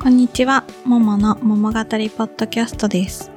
[0.00, 3.32] こんにちは、ももの桃語りポッドキャストです。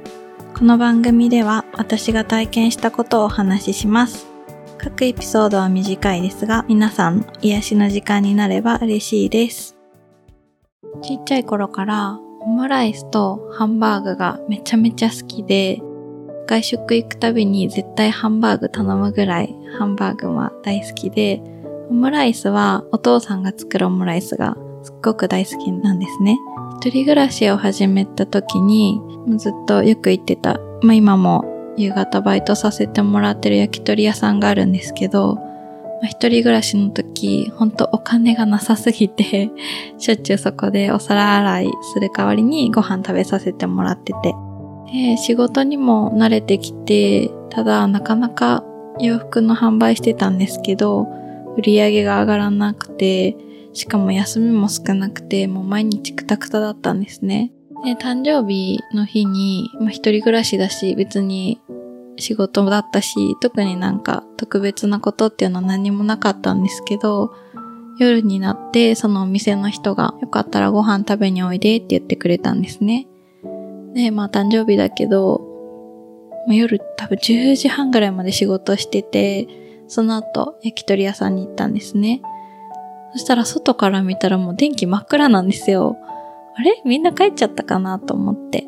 [0.56, 4.28] この番組では私が体験したことをお話しします。
[4.78, 9.76] 各エピソードは短いですが、皆さんの癒しの時間になれば嬉しいです。
[11.02, 15.82] ちっちゃい頃からオムライスとハンバーグがめちゃめちゃ好きで、
[16.46, 21.42] 外食行くたびに絶対ハンバーグ頼むぐらいハンバーグは大好きで、
[21.90, 26.38] オムライスはお父さんが作るオムライスがすっごく大好きなんですね。
[26.80, 29.00] 一人暮らしを始めた時に
[29.36, 35.36] ずっとよく行ってた、まあ今も夕方バイトさせてもらってる焼き鳥屋さんがあるんですけど、
[36.02, 39.50] まあ、一人暮らしの時、ほんとお金がなさすぎて、
[39.98, 44.34] しょっちゅうそこでお皿洗いする代わりにご飯食べさせてもらってて。
[44.92, 48.64] で、仕事にも慣れてきて、ただなかなか
[48.98, 51.06] 洋服の販売してたんですけど、
[51.56, 53.36] 売り上げが上がらなくて、
[53.72, 57.52] しかも休みも少なくて、もう毎日クタクタだったんですね。
[57.84, 61.60] で、誕生日の日に、まあ、一人暮らしだし、別に
[62.16, 67.34] 仕事だったし、特になんか特別なことっていうのは何もなかったんですけど、
[67.98, 73.06] 夜になってそのお店の人がよかったらご飯食べにおいでって言ってくれたんですね。
[73.94, 75.48] で、まあ誕生日だけど、
[76.48, 79.48] 夜多分10時半ぐらいまで仕事してて、
[79.88, 82.22] その後焼き鳥屋さんに行ったんですね。
[83.12, 85.96] そしたら外から見たらもう電気真っ暗なんですよ。
[86.56, 86.82] あれ？
[86.84, 88.66] みんな帰っちゃったかなと思って。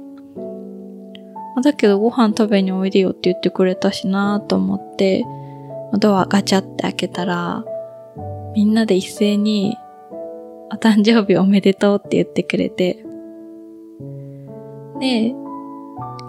[1.63, 5.25] だけどご飯食べにおいでよって言ってくれたしなと思って、
[5.99, 7.65] ドアガチャって開けたら、
[8.55, 9.77] みんなで一斉に、
[10.73, 13.05] お誕生日おめでとうって言ってくれて、
[15.01, 15.35] で、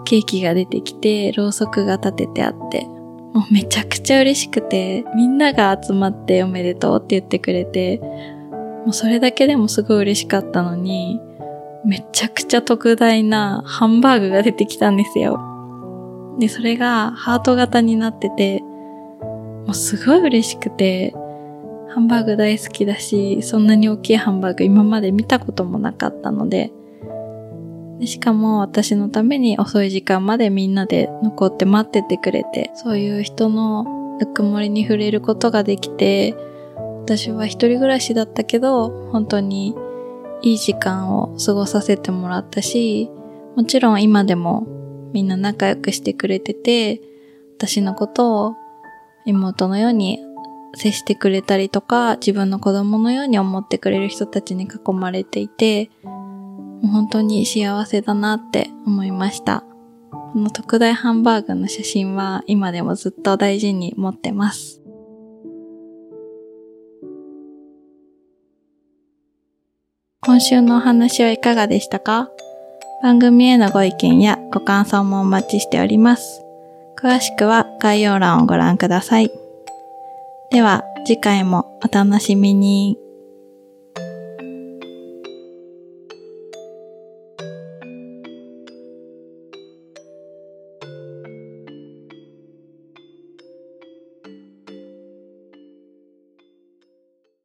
[0.04, 2.86] ケーキが出てきて、ろうそくが立ててあって、
[3.36, 11.20] もうめちゃくちゃ嬉しくて、みんなが集まっておめでとうって言ってくれて、もうそれだけでもすごい嬉しかったのに、
[11.84, 15.38] めちゃくちゃ特大なハンバーグが出てきたんですよ。
[16.38, 21.12] で、それがハート型になってて、もうすごい嬉しくて、
[21.90, 26.85] ハンバーグ大好きだし、そんなに大きいハンバーグ今まで見たこともなかったので、で
[28.04, 36.34] しかも私のために遅い時間までみんなで残って待っててくれて、そういう人のぬくもりに触れることができて、
[37.02, 39.74] 私は一人暮らしだったけど、本当に
[40.42, 43.10] いい時間を過ごさせてもらったし、
[43.56, 44.66] もちろん今でも
[45.12, 47.00] みんな仲良くしてくれてて、
[47.56, 48.56] 私のことを
[49.24, 50.18] 妹のように
[50.74, 55.90] 接してくれたりとか、自分の子供のように思ってくれる人たちに囲まれていて、
[56.82, 59.64] もう本当に幸せだなって思いました。
[60.10, 64.82] この特大ハンバーグの写真は今でもずっと大事に持ってます。
[70.22, 72.30] 今週のお話はいかがでしたか？
[73.02, 76.42] 番組へのご意見やご感想もお待ちしております。
[76.98, 79.30] 詳しくは概要欄をご覧ください。
[80.50, 82.98] では次回もお楽しみに。